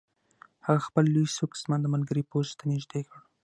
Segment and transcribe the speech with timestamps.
[0.65, 3.19] هغه خپل لوی سوک زما د ملګري پوزې ته نږدې کړ